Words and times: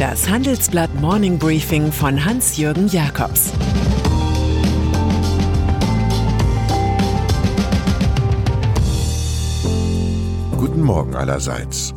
Das 0.00 0.26
Handelsblatt 0.30 0.94
Morning 0.94 1.38
Briefing 1.38 1.92
von 1.92 2.24
Hans-Jürgen 2.24 2.88
Jakobs 2.88 3.52
Guten 10.56 10.80
Morgen 10.80 11.14
allerseits. 11.14 11.92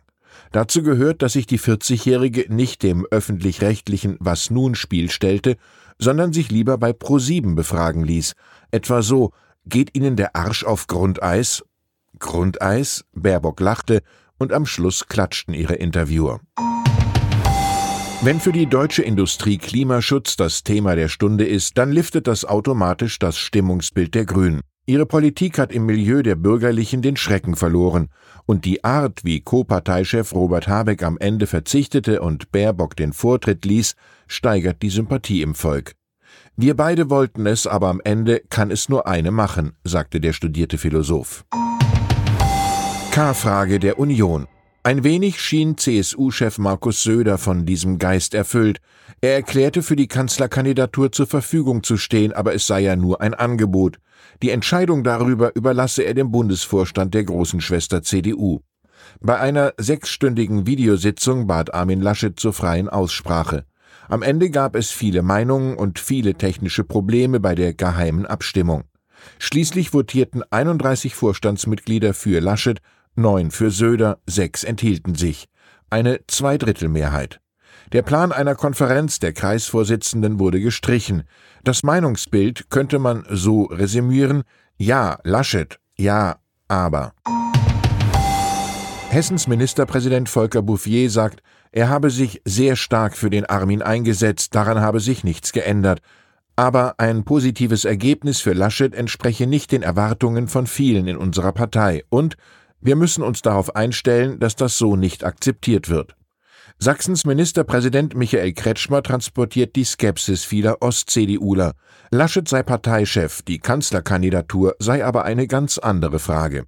Dazu 0.51 0.81
gehört, 0.81 1.21
dass 1.21 1.33
sich 1.33 1.45
die 1.45 1.59
40-Jährige 1.59 2.51
nicht 2.51 2.81
dem 2.81 3.05
öffentlich-rechtlichen 3.11 4.17
Was 4.19 4.49
nun 4.49 4.73
Spiel 4.73 5.11
stellte, 5.11 5.57
sondern 5.99 6.33
sich 6.33 6.49
lieber 6.49 6.79
bei 6.79 6.91
Pro7 6.91 7.53
befragen 7.53 8.03
ließ. 8.03 8.33
Etwa 8.71 9.03
so, 9.03 9.33
geht 9.67 9.95
Ihnen 9.95 10.15
der 10.15 10.35
Arsch 10.35 10.63
auf 10.63 10.87
Grundeis? 10.87 11.63
Grundeis, 12.19 13.05
Baerbock 13.13 13.59
lachte 13.59 14.01
und 14.37 14.53
am 14.53 14.65
Schluss 14.65 15.07
klatschten 15.07 15.53
ihre 15.53 15.75
Interviewer. 15.75 16.39
Wenn 18.21 18.39
für 18.39 18.51
die 18.51 18.65
deutsche 18.65 19.03
Industrie 19.03 19.57
Klimaschutz 19.57 20.35
das 20.35 20.63
Thema 20.63 20.95
der 20.95 21.09
Stunde 21.09 21.45
ist, 21.45 21.77
dann 21.77 21.91
liftet 21.91 22.27
das 22.27 22.45
automatisch 22.45 23.19
das 23.19 23.37
Stimmungsbild 23.37 24.15
der 24.15 24.25
Grünen. 24.25 24.61
Ihre 24.87 25.05
Politik 25.05 25.57
hat 25.57 25.71
im 25.71 25.85
Milieu 25.85 26.21
der 26.21 26.35
Bürgerlichen 26.35 27.01
den 27.01 27.17
Schrecken 27.17 27.55
verloren, 27.55 28.09
und 28.45 28.65
die 28.65 28.83
Art, 28.83 29.23
wie 29.23 29.41
Co-Parteichef 29.41 30.33
Robert 30.33 30.67
Habeck 30.67 31.01
am 31.03 31.17
Ende 31.17 31.47
verzichtete 31.47 32.21
und 32.21 32.51
Baerbock 32.51 32.95
den 32.95 33.11
Vortritt 33.11 33.65
ließ, 33.65 33.95
steigert 34.27 34.81
die 34.81 34.89
Sympathie 34.89 35.41
im 35.41 35.55
Volk. 35.55 35.93
Wir 36.55 36.75
beide 36.75 37.09
wollten 37.09 37.47
es, 37.47 37.67
aber 37.67 37.89
am 37.89 37.99
Ende 38.03 38.41
kann 38.49 38.71
es 38.71 38.87
nur 38.87 39.07
eine 39.07 39.31
machen, 39.31 39.73
sagte 39.83 40.21
der 40.21 40.33
studierte 40.33 40.77
Philosoph. 40.77 41.45
K-Frage 43.15 43.79
der 43.79 43.97
Union. 43.97 44.45
Ein 44.83 45.05
wenig 45.05 45.39
schien 45.39 45.77
CSU-Chef 45.77 46.57
Markus 46.57 47.01
Söder 47.01 47.37
von 47.37 47.65
diesem 47.65 47.97
Geist 47.97 48.33
erfüllt. 48.33 48.81
Er 49.21 49.35
erklärte, 49.35 49.83
für 49.83 49.95
die 49.95 50.09
Kanzlerkandidatur 50.09 51.13
zur 51.13 51.25
Verfügung 51.25 51.81
zu 51.81 51.95
stehen, 51.95 52.33
aber 52.33 52.53
es 52.53 52.67
sei 52.67 52.81
ja 52.81 52.97
nur 52.97 53.21
ein 53.21 53.33
Angebot. 53.33 53.99
Die 54.41 54.49
Entscheidung 54.49 55.05
darüber 55.05 55.55
überlasse 55.55 56.03
er 56.03 56.13
dem 56.13 56.29
Bundesvorstand 56.29 57.13
der 57.13 57.23
großen 57.23 57.61
Schwester 57.61 58.03
CDU. 58.03 58.59
Bei 59.21 59.39
einer 59.39 59.71
sechsstündigen 59.77 60.67
Videositzung 60.67 61.47
bat 61.47 61.73
Armin 61.73 62.01
Laschet 62.01 62.37
zur 62.37 62.51
freien 62.51 62.89
Aussprache. 62.89 63.63
Am 64.09 64.23
Ende 64.23 64.49
gab 64.49 64.75
es 64.75 64.91
viele 64.91 65.21
Meinungen 65.21 65.77
und 65.77 65.99
viele 65.99 66.33
technische 66.33 66.83
Probleme 66.83 67.39
bei 67.39 67.55
der 67.55 67.73
geheimen 67.73 68.25
Abstimmung. 68.25 68.83
Schließlich 69.39 69.91
votierten 69.91 70.43
31 70.51 71.15
Vorstandsmitglieder 71.15 72.13
für 72.13 72.41
Laschet 72.41 72.81
neun 73.15 73.51
für 73.51 73.71
Söder, 73.71 74.19
sechs 74.25 74.63
enthielten 74.63 75.15
sich. 75.15 75.45
Eine 75.89 76.19
Zweidrittelmehrheit. 76.27 77.39
Der 77.93 78.01
Plan 78.01 78.31
einer 78.31 78.55
Konferenz 78.55 79.19
der 79.19 79.33
Kreisvorsitzenden 79.33 80.39
wurde 80.39 80.59
gestrichen. 80.59 81.23
Das 81.63 81.83
Meinungsbild 81.83 82.69
könnte 82.69 82.99
man 82.99 83.25
so 83.29 83.63
resümieren: 83.63 84.43
Ja, 84.77 85.19
Laschet, 85.23 85.79
ja, 85.95 86.37
aber. 86.67 87.13
Hessens 89.09 89.47
Ministerpräsident 89.47 90.27
Volker 90.27 90.61
Bouffier 90.61 91.09
sagt, 91.09 91.41
er 91.71 91.89
habe 91.89 92.09
sich 92.09 92.41
sehr 92.45 92.75
stark 92.75 93.15
für 93.15 93.29
den 93.29 93.45
Armin 93.45 93.81
eingesetzt, 93.81 94.55
daran 94.55 94.81
habe 94.81 94.99
sich 94.99 95.23
nichts 95.23 95.51
geändert. 95.51 96.01
Aber 96.55 96.99
ein 96.99 97.23
positives 97.25 97.85
Ergebnis 97.85 98.39
für 98.39 98.53
Laschet 98.53 98.93
entspreche 98.93 99.45
nicht 99.45 99.71
den 99.71 99.83
Erwartungen 99.83 100.47
von 100.47 100.67
vielen 100.67 101.07
in 101.07 101.17
unserer 101.17 101.51
Partei 101.51 102.03
und 102.09 102.37
wir 102.81 102.95
müssen 102.95 103.23
uns 103.23 103.41
darauf 103.41 103.75
einstellen, 103.75 104.39
dass 104.39 104.55
das 104.55 104.77
so 104.77 104.95
nicht 104.95 105.23
akzeptiert 105.23 105.89
wird. 105.89 106.15
Sachsens 106.77 107.25
Ministerpräsident 107.25 108.15
Michael 108.15 108.53
Kretschmer 108.53 109.01
transportiert 109.01 109.75
die 109.75 109.85
Skepsis 109.85 110.43
vieler 110.43 110.81
Ost-CDUler. 110.81 111.73
Laschet 112.11 112.47
sei 112.47 112.63
Parteichef, 112.63 113.41
die 113.43 113.59
Kanzlerkandidatur 113.59 114.75
sei 114.79 115.05
aber 115.05 115.23
eine 115.23 115.47
ganz 115.47 115.77
andere 115.77 116.19
Frage. 116.19 116.65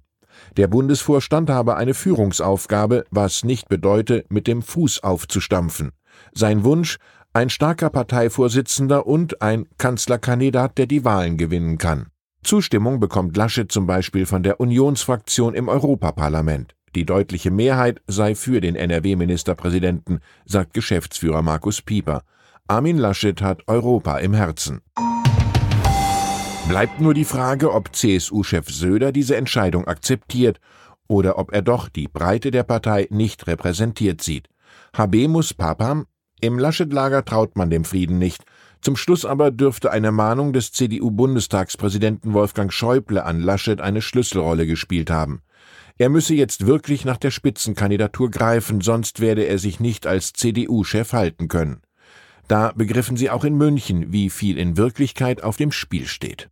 Der 0.56 0.66
Bundesvorstand 0.66 1.50
habe 1.50 1.76
eine 1.76 1.94
Führungsaufgabe, 1.94 3.04
was 3.10 3.44
nicht 3.44 3.68
bedeute, 3.68 4.24
mit 4.28 4.46
dem 4.46 4.62
Fuß 4.62 5.02
aufzustampfen. 5.02 5.90
Sein 6.32 6.64
Wunsch, 6.64 6.98
ein 7.32 7.50
starker 7.50 7.90
Parteivorsitzender 7.90 9.06
und 9.06 9.42
ein 9.42 9.66
Kanzlerkandidat, 9.76 10.78
der 10.78 10.86
die 10.86 11.04
Wahlen 11.04 11.36
gewinnen 11.36 11.76
kann. 11.78 12.06
Zustimmung 12.48 12.98
bekommt 12.98 13.36
Laschet 13.36 13.70
zum 13.70 13.86
Beispiel 13.86 14.24
von 14.24 14.42
der 14.42 14.58
Unionsfraktion 14.58 15.52
im 15.52 15.68
Europaparlament. 15.68 16.74
Die 16.94 17.04
deutliche 17.04 17.50
Mehrheit 17.50 18.00
sei 18.06 18.34
für 18.34 18.62
den 18.62 18.74
NRW-Ministerpräsidenten, 18.74 20.20
sagt 20.46 20.72
Geschäftsführer 20.72 21.42
Markus 21.42 21.82
Pieper. 21.82 22.22
Armin 22.66 22.96
Laschet 22.96 23.42
hat 23.42 23.68
Europa 23.68 24.16
im 24.16 24.32
Herzen. 24.32 24.80
Bleibt 26.70 27.02
nur 27.02 27.12
die 27.12 27.26
Frage, 27.26 27.70
ob 27.70 27.94
CSU-Chef 27.94 28.70
Söder 28.70 29.12
diese 29.12 29.36
Entscheidung 29.36 29.86
akzeptiert 29.86 30.58
oder 31.06 31.36
ob 31.36 31.52
er 31.52 31.60
doch 31.60 31.90
die 31.90 32.08
Breite 32.08 32.50
der 32.50 32.62
Partei 32.62 33.08
nicht 33.10 33.46
repräsentiert 33.46 34.22
sieht. 34.22 34.48
Habemus 34.96 35.52
Papam? 35.52 36.06
Im 36.40 36.58
Laschet-Lager 36.58 37.26
traut 37.26 37.56
man 37.56 37.68
dem 37.68 37.84
Frieden 37.84 38.18
nicht. 38.18 38.42
Zum 38.80 38.96
Schluss 38.96 39.24
aber 39.24 39.50
dürfte 39.50 39.90
eine 39.90 40.12
Mahnung 40.12 40.52
des 40.52 40.72
CDU-Bundestagspräsidenten 40.72 42.32
Wolfgang 42.32 42.72
Schäuble 42.72 43.24
an 43.24 43.40
Laschet 43.40 43.80
eine 43.80 44.02
Schlüsselrolle 44.02 44.66
gespielt 44.66 45.10
haben. 45.10 45.42
Er 45.98 46.10
müsse 46.10 46.34
jetzt 46.34 46.66
wirklich 46.66 47.04
nach 47.04 47.16
der 47.16 47.32
Spitzenkandidatur 47.32 48.30
greifen, 48.30 48.80
sonst 48.80 49.18
werde 49.18 49.44
er 49.44 49.58
sich 49.58 49.80
nicht 49.80 50.06
als 50.06 50.32
CDU-Chef 50.32 51.12
halten 51.12 51.48
können. 51.48 51.82
Da 52.46 52.72
begriffen 52.72 53.16
sie 53.16 53.30
auch 53.30 53.44
in 53.44 53.56
München, 53.56 54.12
wie 54.12 54.30
viel 54.30 54.58
in 54.58 54.76
Wirklichkeit 54.76 55.42
auf 55.42 55.56
dem 55.56 55.72
Spiel 55.72 56.06
steht. 56.06 56.48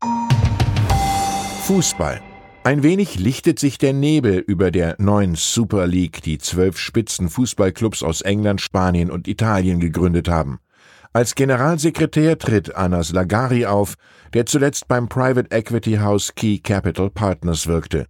Fußball. 1.62 2.20
Ein 2.64 2.82
wenig 2.82 3.20
lichtet 3.20 3.60
sich 3.60 3.78
der 3.78 3.92
Nebel 3.92 4.38
über 4.38 4.72
der 4.72 4.96
neuen 4.98 5.36
Super 5.36 5.86
League, 5.86 6.22
die 6.22 6.38
zwölf 6.38 6.78
Spitzenfußballclubs 6.78 8.02
aus 8.02 8.22
England, 8.22 8.60
Spanien 8.60 9.10
und 9.12 9.28
Italien 9.28 9.78
gegründet 9.78 10.28
haben. 10.28 10.58
Als 11.16 11.34
Generalsekretär 11.34 12.36
tritt 12.36 12.76
Anas 12.76 13.10
Lagari 13.10 13.64
auf, 13.64 13.94
der 14.34 14.44
zuletzt 14.44 14.86
beim 14.86 15.08
Private 15.08 15.50
Equity 15.50 15.94
House 15.94 16.34
Key 16.34 16.58
Capital 16.58 17.08
Partners 17.08 17.66
wirkte. 17.66 18.04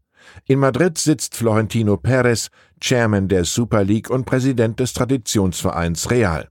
In 0.46 0.58
Madrid 0.58 0.98
sitzt 0.98 1.36
Florentino 1.36 1.98
Perez, 1.98 2.48
Chairman 2.80 3.28
der 3.28 3.44
Super 3.44 3.84
League 3.84 4.10
und 4.10 4.24
Präsident 4.24 4.80
des 4.80 4.92
Traditionsvereins 4.92 6.10
Real. 6.10 6.48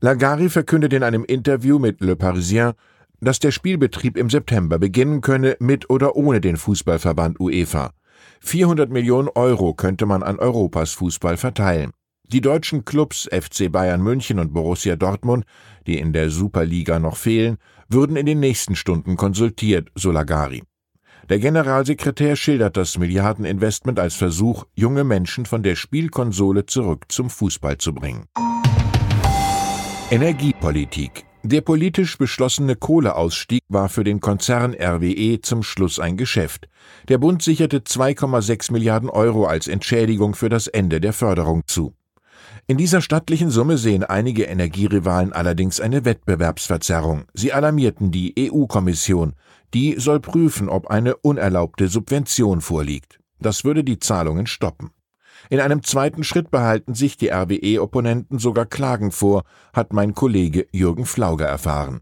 Lagari 0.00 0.50
verkündet 0.50 0.92
in 0.92 1.02
einem 1.02 1.24
Interview 1.24 1.80
mit 1.80 2.00
Le 2.00 2.14
Parisien, 2.14 2.74
dass 3.20 3.40
der 3.40 3.50
Spielbetrieb 3.50 4.16
im 4.16 4.30
September 4.30 4.78
beginnen 4.78 5.20
könne, 5.20 5.56
mit 5.58 5.90
oder 5.90 6.14
ohne 6.14 6.40
den 6.40 6.58
Fußballverband 6.58 7.40
UEFA. 7.40 7.90
400 8.40 8.88
Millionen 8.88 9.30
Euro 9.34 9.74
könnte 9.74 10.06
man 10.06 10.22
an 10.22 10.38
Europas 10.38 10.92
Fußball 10.92 11.36
verteilen. 11.36 11.90
Die 12.32 12.40
deutschen 12.40 12.86
Clubs 12.86 13.28
FC 13.30 13.70
Bayern 13.70 14.00
München 14.00 14.38
und 14.38 14.54
Borussia 14.54 14.96
Dortmund, 14.96 15.44
die 15.86 15.98
in 15.98 16.14
der 16.14 16.30
Superliga 16.30 16.98
noch 16.98 17.16
fehlen, 17.16 17.58
würden 17.90 18.16
in 18.16 18.24
den 18.24 18.40
nächsten 18.40 18.74
Stunden 18.74 19.16
konsultiert, 19.16 19.90
so 19.94 20.10
Lagari. 20.10 20.62
Der 21.28 21.38
Generalsekretär 21.38 22.36
schildert 22.36 22.78
das 22.78 22.96
Milliardeninvestment 22.96 23.98
als 23.98 24.14
Versuch, 24.14 24.64
junge 24.74 25.04
Menschen 25.04 25.44
von 25.44 25.62
der 25.62 25.76
Spielkonsole 25.76 26.64
zurück 26.64 27.04
zum 27.08 27.28
Fußball 27.28 27.76
zu 27.76 27.92
bringen. 27.92 28.24
Energiepolitik 30.10 31.26
der 31.44 31.60
politisch 31.60 32.18
beschlossene 32.18 32.76
Kohleausstieg 32.76 33.62
war 33.68 33.88
für 33.88 34.04
den 34.04 34.20
Konzern 34.20 34.74
RWE 34.74 35.40
zum 35.40 35.64
Schluss 35.64 35.98
ein 35.98 36.16
Geschäft. 36.16 36.68
Der 37.08 37.18
Bund 37.18 37.42
sicherte 37.42 37.80
2,6 37.80 38.70
Milliarden 38.70 39.10
Euro 39.10 39.46
als 39.46 39.66
Entschädigung 39.66 40.36
für 40.36 40.48
das 40.48 40.68
Ende 40.68 41.00
der 41.00 41.12
Förderung 41.12 41.62
zu. 41.66 41.96
In 42.68 42.78
dieser 42.78 43.00
stattlichen 43.00 43.50
Summe 43.50 43.76
sehen 43.76 44.04
einige 44.04 44.44
Energierivalen 44.44 45.32
allerdings 45.32 45.80
eine 45.80 46.04
Wettbewerbsverzerrung. 46.04 47.24
Sie 47.34 47.52
alarmierten 47.52 48.12
die 48.12 48.34
EU-Kommission. 48.38 49.34
Die 49.74 49.96
soll 49.98 50.20
prüfen, 50.20 50.68
ob 50.68 50.86
eine 50.86 51.16
unerlaubte 51.16 51.88
Subvention 51.88 52.60
vorliegt. 52.60 53.18
Das 53.40 53.64
würde 53.64 53.82
die 53.82 53.98
Zahlungen 53.98 54.46
stoppen. 54.46 54.90
In 55.50 55.58
einem 55.58 55.82
zweiten 55.82 56.22
Schritt 56.22 56.52
behalten 56.52 56.94
sich 56.94 57.16
die 57.16 57.30
RWE-Opponenten 57.30 58.38
sogar 58.38 58.66
Klagen 58.66 59.10
vor, 59.10 59.42
hat 59.72 59.92
mein 59.92 60.14
Kollege 60.14 60.66
Jürgen 60.70 61.04
Flauger 61.04 61.46
erfahren. 61.46 62.00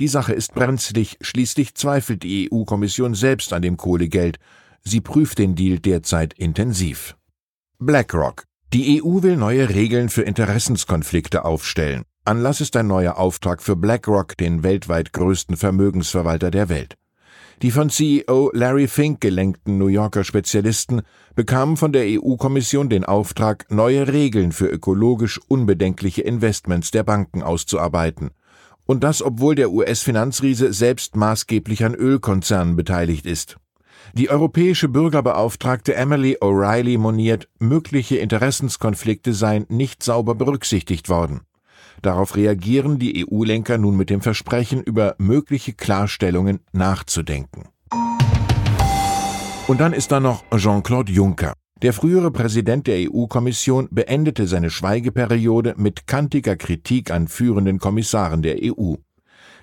Die 0.00 0.08
Sache 0.08 0.32
ist 0.32 0.54
brenzlig, 0.54 1.18
schließlich 1.20 1.74
zweifelt 1.74 2.22
die 2.22 2.50
EU-Kommission 2.50 3.14
selbst 3.14 3.52
an 3.52 3.62
dem 3.62 3.76
Kohlegeld. 3.76 4.38
Sie 4.82 5.00
prüft 5.00 5.38
den 5.38 5.54
Deal 5.54 5.80
derzeit 5.80 6.32
intensiv. 6.34 7.16
BlackRock. 7.78 8.47
Die 8.74 9.02
EU 9.02 9.22
will 9.22 9.38
neue 9.38 9.70
Regeln 9.70 10.10
für 10.10 10.20
Interessenskonflikte 10.20 11.46
aufstellen. 11.46 12.02
Anlass 12.26 12.60
ist 12.60 12.76
ein 12.76 12.86
neuer 12.86 13.16
Auftrag 13.16 13.62
für 13.62 13.76
BlackRock, 13.76 14.36
den 14.36 14.62
weltweit 14.62 15.14
größten 15.14 15.56
Vermögensverwalter 15.56 16.50
der 16.50 16.68
Welt. 16.68 16.98
Die 17.62 17.70
von 17.70 17.88
CEO 17.88 18.50
Larry 18.52 18.86
Fink 18.86 19.22
gelenkten 19.22 19.78
New 19.78 19.86
Yorker 19.86 20.22
Spezialisten 20.22 21.00
bekamen 21.34 21.78
von 21.78 21.94
der 21.94 22.04
EU-Kommission 22.06 22.90
den 22.90 23.06
Auftrag, 23.06 23.64
neue 23.70 24.06
Regeln 24.06 24.52
für 24.52 24.66
ökologisch 24.66 25.40
unbedenkliche 25.48 26.20
Investments 26.20 26.90
der 26.90 27.04
Banken 27.04 27.42
auszuarbeiten. 27.42 28.32
Und 28.84 29.02
das, 29.02 29.22
obwohl 29.22 29.54
der 29.54 29.70
US-Finanzriese 29.70 30.74
selbst 30.74 31.16
maßgeblich 31.16 31.86
an 31.86 31.94
Ölkonzernen 31.94 32.76
beteiligt 32.76 33.24
ist. 33.24 33.56
Die 34.14 34.30
europäische 34.30 34.88
Bürgerbeauftragte 34.88 35.94
Emily 35.94 36.38
O'Reilly 36.40 36.98
moniert, 36.98 37.48
mögliche 37.58 38.16
Interessenskonflikte 38.16 39.32
seien 39.32 39.66
nicht 39.68 40.02
sauber 40.02 40.34
berücksichtigt 40.34 41.08
worden. 41.08 41.40
Darauf 42.02 42.36
reagieren 42.36 42.98
die 42.98 43.26
EU-Lenker 43.26 43.76
nun 43.78 43.96
mit 43.96 44.10
dem 44.10 44.20
Versprechen, 44.20 44.82
über 44.82 45.14
mögliche 45.18 45.72
Klarstellungen 45.72 46.60
nachzudenken. 46.72 47.64
Und 49.66 49.80
dann 49.80 49.92
ist 49.92 50.12
da 50.12 50.20
noch 50.20 50.44
Jean-Claude 50.56 51.12
Juncker. 51.12 51.52
Der 51.82 51.92
frühere 51.92 52.30
Präsident 52.30 52.86
der 52.86 53.08
EU-Kommission 53.08 53.88
beendete 53.90 54.46
seine 54.46 54.70
Schweigeperiode 54.70 55.74
mit 55.76 56.06
kantiger 56.06 56.56
Kritik 56.56 57.10
an 57.10 57.28
führenden 57.28 57.78
Kommissaren 57.78 58.42
der 58.42 58.56
EU. 58.62 58.94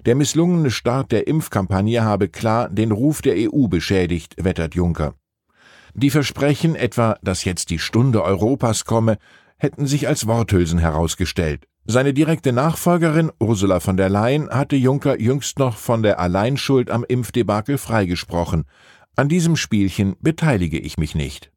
Der 0.05 0.13
misslungene 0.13 0.69
Start 0.69 1.11
der 1.11 1.27
Impfkampagne 1.27 2.03
habe 2.03 2.29
klar 2.29 2.69
den 2.69 2.91
Ruf 2.91 3.23
der 3.23 3.35
EU 3.37 3.67
beschädigt, 3.67 4.35
wettert 4.37 4.75
Juncker. 4.75 5.15
Die 5.95 6.11
Versprechen 6.11 6.75
etwa, 6.75 7.17
dass 7.23 7.43
jetzt 7.43 7.71
die 7.71 7.79
Stunde 7.79 8.23
Europas 8.23 8.85
komme, 8.85 9.17
hätten 9.57 9.87
sich 9.87 10.07
als 10.07 10.27
Worthülsen 10.27 10.77
herausgestellt. 10.77 11.67
Seine 11.85 12.13
direkte 12.13 12.51
Nachfolgerin 12.51 13.31
Ursula 13.39 13.79
von 13.79 13.97
der 13.97 14.09
Leyen 14.09 14.49
hatte 14.49 14.75
Juncker 14.75 15.19
jüngst 15.19 15.57
noch 15.57 15.77
von 15.77 16.03
der 16.03 16.19
Alleinschuld 16.19 16.91
am 16.91 17.03
Impfdebakel 17.03 17.77
freigesprochen. 17.77 18.65
An 19.15 19.29
diesem 19.29 19.55
Spielchen 19.55 20.15
beteilige 20.19 20.77
ich 20.77 20.97
mich 20.97 21.15
nicht. 21.15 21.51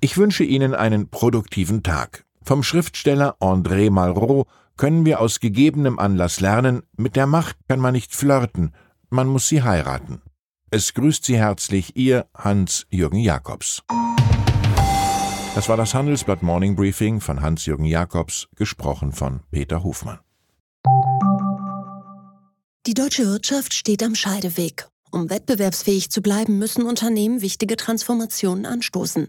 Ich 0.00 0.16
wünsche 0.16 0.44
Ihnen 0.44 0.74
einen 0.74 1.10
produktiven 1.10 1.82
Tag. 1.82 2.24
Vom 2.42 2.62
Schriftsteller 2.62 3.36
André 3.40 3.90
Malraux 3.90 4.46
können 4.78 5.04
wir 5.04 5.20
aus 5.20 5.40
gegebenem 5.40 5.98
Anlass 5.98 6.40
lernen, 6.40 6.82
mit 6.96 7.16
der 7.16 7.26
Macht 7.26 7.56
kann 7.68 7.80
man 7.80 7.92
nicht 7.92 8.14
flirten, 8.14 8.72
man 9.10 9.26
muss 9.26 9.48
sie 9.48 9.62
heiraten. 9.62 10.22
Es 10.70 10.94
grüßt 10.94 11.24
Sie 11.24 11.38
herzlich 11.38 11.96
Ihr 11.96 12.26
Hans-Jürgen 12.34 13.20
Jakobs. 13.20 13.82
Das 15.54 15.68
war 15.68 15.76
das 15.76 15.94
Handelsblatt 15.94 16.42
Morning 16.42 16.76
Briefing 16.76 17.20
von 17.20 17.40
Hans-Jürgen 17.40 17.86
Jakobs, 17.86 18.48
gesprochen 18.54 19.12
von 19.12 19.40
Peter 19.50 19.82
Hofmann. 19.82 20.18
Die 22.86 22.94
deutsche 22.94 23.26
Wirtschaft 23.26 23.74
steht 23.74 24.02
am 24.02 24.14
Scheideweg. 24.14 24.88
Um 25.10 25.30
wettbewerbsfähig 25.30 26.10
zu 26.10 26.20
bleiben, 26.20 26.58
müssen 26.58 26.84
Unternehmen 26.84 27.40
wichtige 27.40 27.76
Transformationen 27.76 28.66
anstoßen. 28.66 29.28